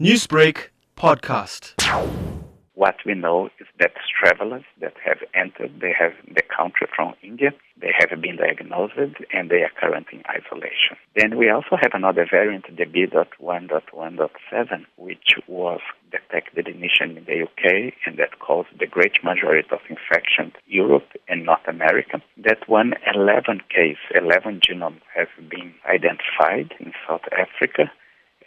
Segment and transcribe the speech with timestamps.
[0.00, 1.74] Newsbreak podcast.
[2.74, 7.52] What we know is that travelers that have entered, they have the country from India,
[7.80, 8.98] they have been diagnosed
[9.32, 10.96] and they are currently in isolation.
[11.14, 15.80] Then we also have another variant, the B.1.1.7, which was
[16.10, 21.12] detected initially in the UK and that caused the great majority of infections in Europe
[21.28, 22.20] and North America.
[22.38, 27.92] That one, 11 case, 11 genomes have been identified in South Africa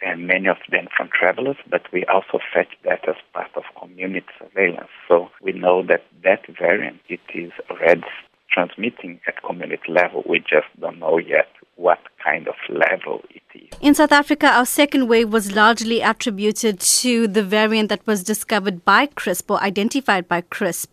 [0.02, 4.26] and many of them from travelers, but we also fetch that as part of community
[4.38, 4.90] surveillance.
[5.06, 8.02] So we know that that variant, it is already
[8.50, 10.22] transmitting at community level.
[10.28, 13.68] We just don't know yet what kind of level it is.
[13.80, 18.84] In South Africa, our second wave was largely attributed to the variant that was discovered
[18.84, 20.88] by KRISP or identified by KRISP.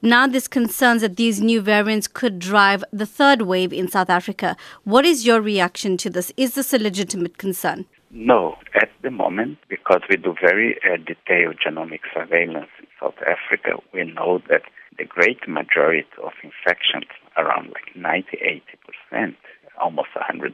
[0.00, 4.56] Now, there's concerns that these new variants could drive the third wave in South Africa.
[4.84, 6.32] What is your reaction to this?
[6.36, 7.84] Is this a legitimate concern?
[8.14, 13.80] No, at the moment, because we do very uh, detailed genomic surveillance in South Africa,
[13.94, 14.60] we know that
[14.98, 18.36] the great majority of infections, around like 90
[19.14, 19.34] 80%,
[19.80, 20.52] almost 100%,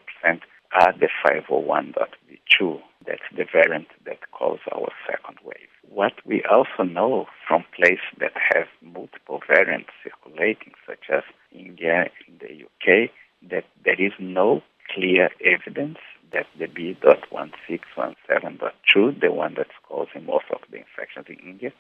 [0.72, 2.80] are the 501.V2.
[3.04, 5.68] That's the variant that caused our second wave.
[5.88, 12.38] What we also know from places that have multiple variants circulating, such as India and
[12.38, 13.10] the UK,
[13.50, 14.62] that there is no
[14.94, 15.98] clear evidence
[16.32, 21.72] that the B.1617.2, the one that's causing most of the infections in India,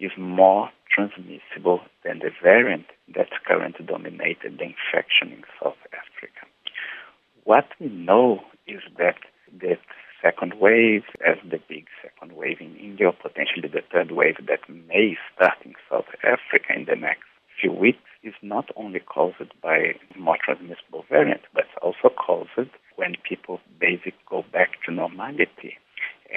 [0.00, 6.46] is more transmissible than the variant that's currently dominated the infection in South Africa.
[7.44, 9.18] What we know is that
[9.52, 9.76] the
[10.22, 15.16] second wave, as the big second wave in India, potentially the third wave that may
[15.34, 17.24] start in South Africa in the next
[17.60, 23.60] few weeks, is not only caused by more transmissible variant, but also caused when people
[24.34, 25.76] go back to normality.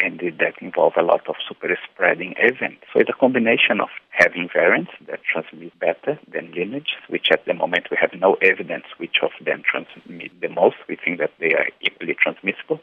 [0.03, 2.83] And that involve a lot of super spreading events.
[2.93, 7.55] So it's a combination of having variants that transmit better than lineages, which at the
[7.55, 10.75] moment we have no evidence which of them transmit the most.
[10.87, 12.79] We think that they are equally transmissible,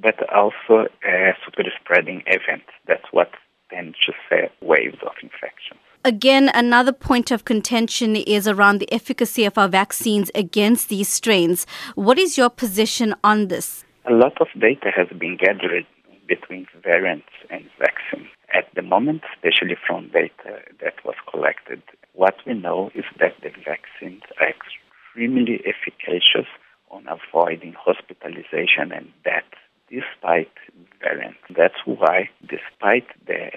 [0.00, 2.70] but also a super spreading events.
[2.86, 3.30] That's what
[3.70, 5.76] tends to set waves of infection.
[6.04, 11.66] Again, another point of contention is around the efficacy of our vaccines against these strains.
[11.96, 13.84] What is your position on this?
[14.06, 15.86] A lot of data has been gathered
[16.28, 18.28] between variants and vaccine.
[18.52, 21.82] At the moment, especially from data that was collected,
[22.12, 26.48] what we know is that the vaccines are extremely efficacious
[26.90, 29.48] on avoiding hospitalization and death
[29.88, 30.52] despite
[31.00, 31.40] variants.
[31.56, 33.50] That's why, despite the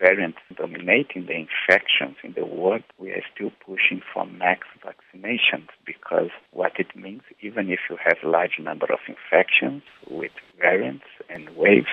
[0.00, 6.30] variants dominating the infections in the world, we are still pushing for max vaccinations because
[6.52, 11.88] what it means, even if you have large number of infections with variants and waves,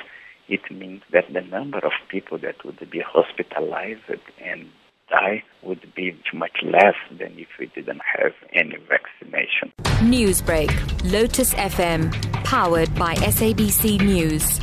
[0.48, 4.10] it means that the number of people that would be hospitalized
[4.42, 4.70] and
[5.10, 9.72] die would be much less than if we didn't have any vaccination.
[10.02, 10.72] Newsbreak,
[11.12, 12.12] Lotus FM,
[12.44, 14.60] powered by SABC News.